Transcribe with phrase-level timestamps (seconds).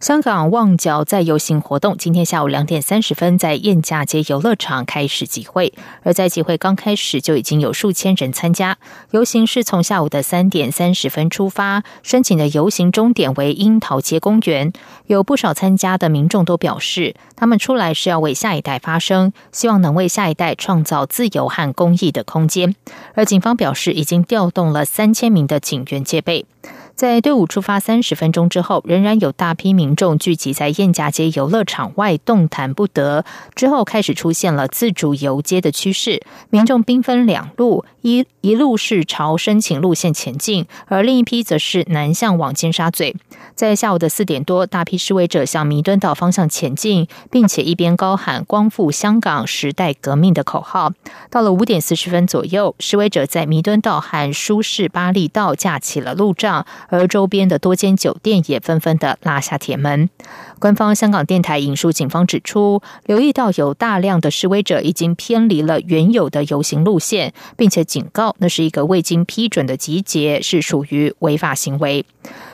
[0.00, 8.78] 香港旺角在游行活动今天下午两点三十分在燕架街游乐场开始集会，而在集会刚开始就已经有数千人参加。
[9.10, 14.72] 游行是从下午的三点三十分出发，申请的游行终点为樱桃街公园。
[15.06, 22.74] 有不少参加的民众都表示，他们出来是要为下一代发声，希望能为下一代创造自由和公益的空间。
[23.12, 26.46] 而警方表示，已经调动了三千名的警员戒备。
[27.00, 33.24] 在队伍出发三十分钟之后，仍然有大批民众聚集在燕家街游乐场外，动弹不得。
[33.54, 43.16] 之后开始出现了自主游街的趋势，民众兵分两路，一一路是朝申请路线前进，而另一批则是南向往尖沙咀。
[43.54, 50.92] 在下午的四点多，大批示威者向弥敦道方向前进，并且一边高喊“光复香港，时代革命”的口号。
[51.30, 56.66] 到了五点四十分左右，示威者在弥敦道和舒适巴利道架起了路障。
[56.90, 60.10] 而周边的多间酒店也纷纷的拉下铁门。
[60.60, 72.04] 官方香港电台引述警方指出，留意到有大量的示威者已经偏离了原有的游行路线，并且警告那是一个未经批准的集结，是属于违法行为。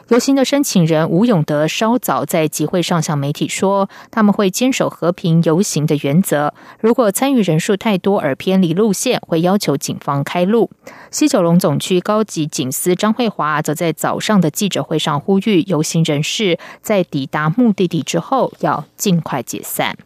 [0.09, 6.55] 游行的申请人吴永德稍早在集会上向媒体说，他们会坚守和平游行的原则。
[6.79, 10.71] 如果参与人数太多而偏离路线，会要求警方开路。
[11.11, 19.97] 西九龙总区高级警司张慧华则在早上的记者会上呼吁游行人士在抵达目的地之后要尽快解散。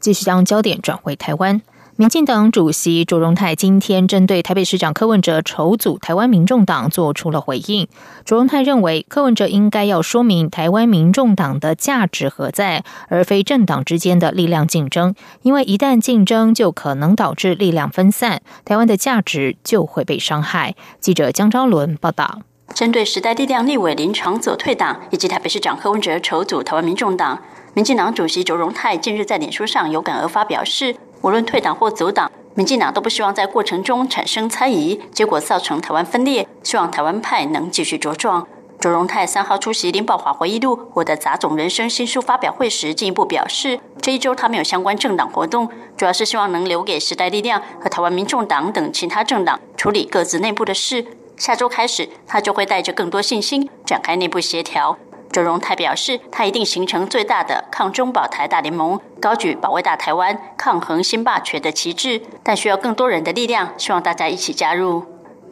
[0.00, 1.60] 继续将焦点转回台湾。
[1.96, 7.88] 民进党主席卓荣泰今天针对台北市长柯文哲筹组台湾民众党做出了回应。
[8.24, 15.16] 卓荣泰认为，柯文哲应该要说明台湾民众党的价值何在，而非政党之间的力量竞争。
[15.42, 20.76] 因为一旦竞争，就可能导致力量分散，台湾的价值就会被伤害。
[21.00, 22.42] 记者江昭伦报道。
[22.74, 27.42] 针对时代力量立委林长佐退党，以及台北市长柯文哲筹组台湾民众党，
[27.74, 30.94] 民进党主席卓荣泰近日在脸书上有感而发表示。
[31.22, 36.46] 无论退党或组党，民进党都不希望在过程中产生猜疑，结果造成台湾分裂。
[36.62, 38.46] 希望台湾派能继续茁壮。
[38.78, 51.04] 卓荣泰三号出席林宝华回忆录《我的杂种人生》新书发表会时，进一步表示，这一周他没有相关政党活动，主要是希望能留给时代力量和台湾民众党等其他政党处理各自内部的事。
[51.38, 54.96] 下周开始，他就会带着更多信心展开内部协调。
[55.30, 65.04] 周荣泰表示，他一定形成最大的抗中保台大联盟，高举保卫大台湾、抗衡新霸权的旗帜，但需要更多人的力量，希望大家一起加入。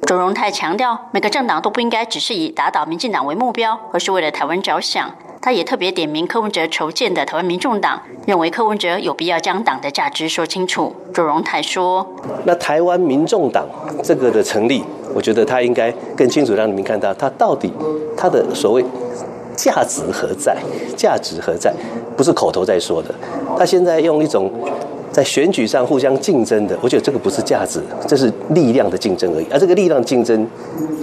[0.07, 5.15] 周荣泰强调，每个政党都不应该只是以打倒民进党为目标，而是为了台湾着想。
[5.47, 10.93] 他也特别点名柯文哲筹建的台湾民众党，认为柯文哲有必要将党的价值说清楚。
[11.15, 12.05] 周荣泰说
[12.43, 13.65] ：“那台湾民众党
[14.03, 14.83] 这个的成立，
[15.15, 17.73] 我觉得他应该更清楚让你们看到，他到底
[18.17, 18.85] 他的所谓。”
[19.55, 20.57] 价值何在？
[20.97, 21.73] 价值何在？
[22.17, 23.15] 不是口头在说的。
[23.57, 24.51] 他现在用一种
[25.13, 29.47] 在选举上互相竞争的，我觉得这个不是价值，这是力量的竞争而已。
[29.49, 30.45] 而这个力量竞争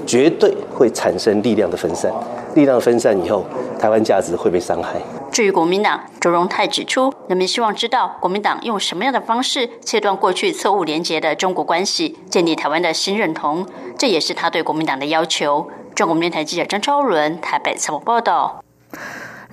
[0.06, 2.12] 绝对会产生力量的分散。
[2.56, 3.46] 力量分散以后，
[3.80, 5.02] 台湾价值会被伤害。
[5.32, 13.66] 至于国民党，周荣泰指出，人民希望知道国民党用什么样的方式切断过去错误连结的中国关系，建立台湾的新认同。
[13.98, 15.68] 这也是他对国民党的要求。
[15.96, 18.63] 中国电台记者张超伦台北采访报道。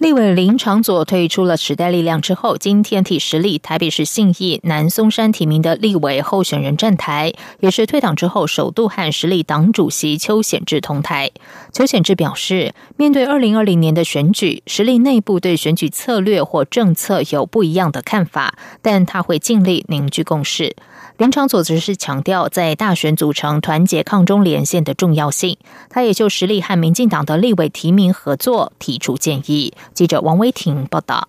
[0.00, 11.31] 立委林长佐退出了时代力量之后，今天替实力台北市信义南松山提名的立委候选人站台，也是退党之后首度和实力党主席邱显志同台。
[11.75, 20.75] 邱显志表示，面对二零二零年的选举，实力内部对选举策略或政策有不一样的看法，但他会尽力凝聚共识。
[21.20, 25.58] 林长佐则是强调，在大选组成团结抗中连线的重要性。
[25.90, 29.75] 他也就实力和民进党的立委提名合作提出建议。
[29.93, 31.28] 记者王威婷报道。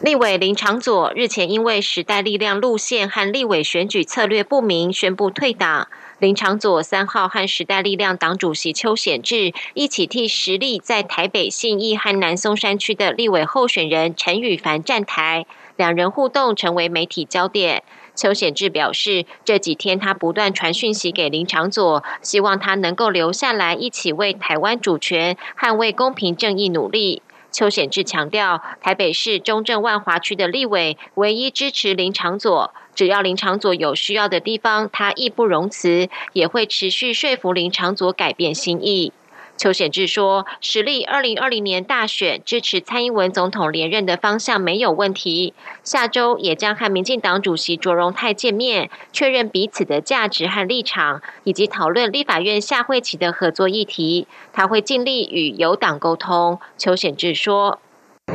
[0.00, 5.88] 立委林长佐日前因为时代力量路线和立委选举策略不明，宣布退党。
[6.18, 15.44] 林长佐三号和时代力量党主席邱显智一起替实力在台北信义和南松山区的立委候选人陈宇凡站台，
[15.76, 17.82] 两人互动成为媒体焦点。
[18.16, 27.22] 邱显志表示，这几天他不断传讯息给林长佐，希望他能够留下来，一起为台湾主权、捍卫公平正义努力。
[27.52, 39.12] 邱显志强调，台北市中正万华区的立委唯一支持林长佐，只要林长佐有需要的地方，他义不容辞，也会持续说服林长佐改变心意。
[39.56, 45.54] 邱显志说：“实力二零二零年大选支持蔡英文总统连任的方向没有问题。
[45.82, 54.26] 下周也将和民进党主席卓荣泰见面，确认彼此的价值和立场，以及讨论立法院下会期的合作议题。
[54.52, 57.80] 他会尽力与有党沟通。”邱显志说：“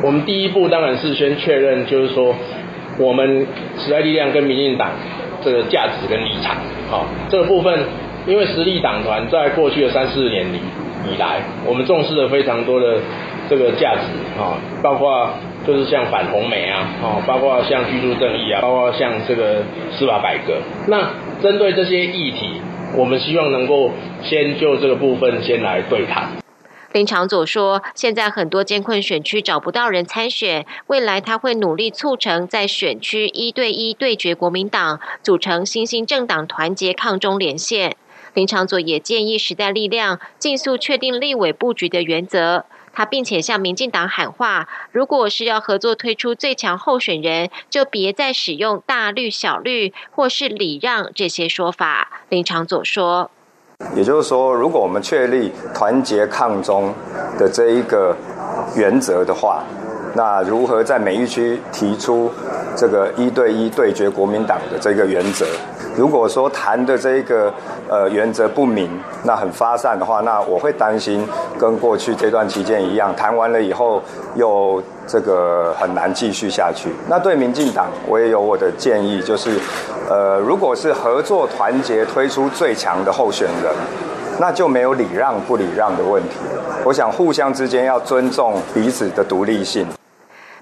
[0.02, 2.34] 我们第一步当然是先确认，就是说
[2.98, 3.46] 我们
[3.78, 4.90] 时代力量跟民进党
[5.44, 6.56] 这个价值跟立场。
[6.90, 7.86] 好，这个部分，
[8.26, 10.58] 因为实力党团在过去的三四年里。”
[11.10, 13.00] 以来，我们重视了非常多的
[13.48, 14.02] 这个价值
[14.40, 15.30] 啊，包括
[15.66, 20.54] 就是像反红媒啊，哦，包括像居住正义啊，包括像这个司法改革。
[20.88, 21.10] 那
[21.42, 22.60] 针对这些议题，
[22.96, 23.90] 我们希望能够
[24.22, 26.28] 先就这个部分先来对谈。
[26.92, 37.96] 林长佐说，现在很多监困选区找不到人参选，未来他会努力促成在选区一对一对决国民党，组成新兴政党团结抗中连线。
[38.34, 42.64] 林长佐也建议时代力量尽速确定立委布局的原则。
[42.94, 52.22] 他并且向民进党喊话：如果是要合作推出最强候选人，就别再使用大绿、小绿或是礼让这些说法。
[52.28, 53.30] 林长佐说
[53.96, 56.94] ：“也就是说，如果我们确立团结抗中
[57.38, 58.14] 的这一个
[58.76, 59.64] 原则的话，
[60.14, 62.30] 那如何在每一区提出
[62.76, 65.46] 这个一对一对决国民党的这个原则？”
[65.96, 67.52] 如果说谈的这一个
[67.88, 68.90] 呃原则不明，
[69.24, 71.26] 那很发散的话，那我会担心
[71.58, 74.02] 跟过去这段期间一样，谈完了以后
[74.34, 76.90] 又这个很难继续下去。
[77.08, 79.58] 那对民进党，我也有我的建议，就是
[80.08, 83.72] 呃，如果是合作团结推出最强的候选人，
[84.40, 86.36] 那就没有礼让不礼让的问题。
[86.84, 89.86] 我想互相之间要尊重彼此的独立性。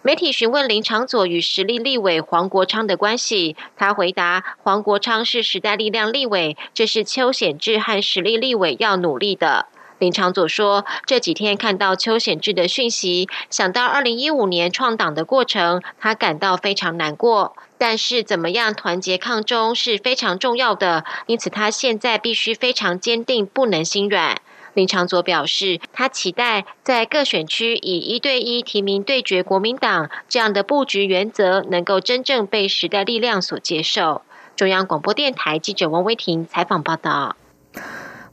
[0.02, 9.66] 媒体询问林长佐与实力立委黄国昌的关系，他回答：黄国昌是时代力量立委，这是邱显志和实力立委要努力的。
[9.98, 17.54] 林长佐说：这几天看到邱显志的讯息，想到二零一五年创党的过程，他感到非常难过。
[17.76, 24.40] 但是怎么样团结抗中是非常重要的，因此他现在必须非常坚定，不能心软。
[24.74, 34.22] 林长佐表示，他期待在各选区以一对一提名对决国民党这样的布局原则，能够真正被时代力量所接受。
[34.56, 37.36] 中央广播电台记者王威婷采访报道。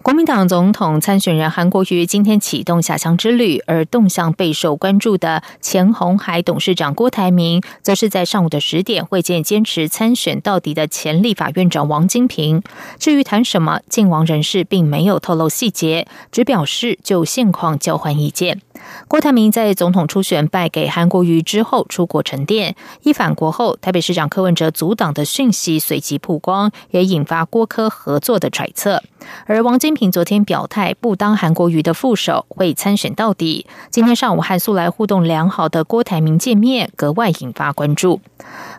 [0.07, 12.63] 国民党总统参选人韩国瑜今天启动下乡之旅，而动向备受关注的前红海董事长郭台铭，则是在上午的十点会见坚持参选到底的前立法院长王金平。
[12.97, 18.61] 至于谈什么，靖王人士并没有透露细节，只表示就现况交换意见。
[19.09, 29.03] 郭台铭在总统初选败给韩国瑜之后出国沉淀，一返国后，台北市长柯文哲阻挡的讯息随即曝光，也引发郭科合作的揣测。
[29.45, 33.65] 而王金平昨天表态不当韩国瑜的副手，会参选到底。
[33.89, 38.21] 今天上午和素来互动良好的郭台铭见面，格外引发关注。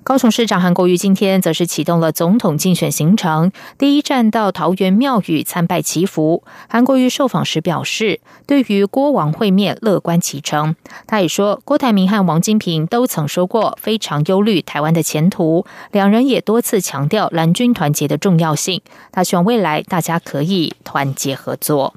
[0.04, 6.44] 高雄市长韩国瑜今天则是启动了总统竞选行程，第一站到桃园庙宇参拜祈福。
[6.68, 10.76] 韩国瑜受访时表示，对于郭王会面乐观其成。
[11.08, 18.80] 他也说，郭台铭和王金平都曾说过非常忧虑台湾的前途，两人也多次强调蓝军团结的重要性。
[19.10, 21.94] 他希望未来大家可以团团结合作。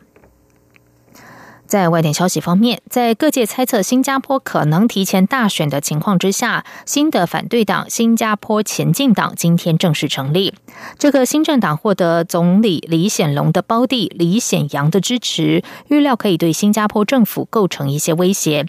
[1.66, 10.54] 在外电消息方面，在各界猜测新加坡可能提前大选的情况之下，新的反对党新加坡前进党今天正式成立。
[11.00, 18.66] 这个新政党获得总理李显龙的胞弟李显阳的支持，预料可以对新加坡政府构成一些威胁。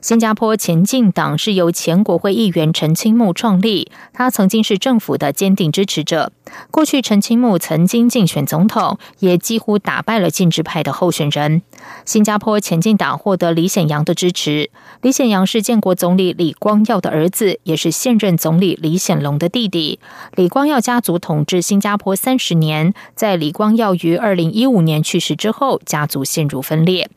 [0.00, 6.30] 新加坡前进党是由前国会议员陈清木创立，他曾经是政府的坚定支持者。
[6.70, 11.62] 过去，陈清木曾经竞选总统，也几乎打败了建制派的候选人。
[12.04, 14.70] 新加坡前进党获得李显阳的支持。
[15.02, 19.98] 李显阳是建国总理李光耀的儿子，也是现任总理李显龙的弟弟。
[20.36, 27.10] 李光耀家族统治新加坡三十年，在李光耀于二零一五年去世之后，家族陷入分裂。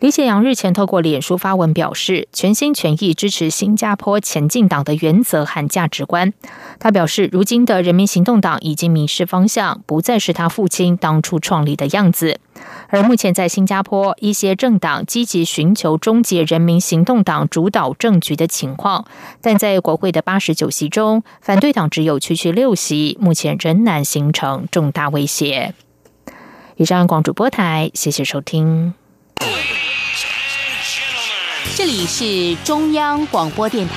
[0.00, 6.32] 李显阳日前透过脸书发文表示，全心全意支持新加坡前进党的原则和价值观。
[6.78, 12.38] 他表示，如今的人民行动党已经迷失方向，不再是他父亲当初创立的样子。
[12.88, 19.04] 而目前在新加坡，一些政党积极寻求终结人民行动党主导政局的情况，
[19.40, 25.74] 但在国会的八十九席中，反对党只有区区六席，目前仍难形成重大威胁。
[26.76, 28.94] 以上广主播台，谢谢收听。
[31.76, 33.92] 这里是中央广播电台。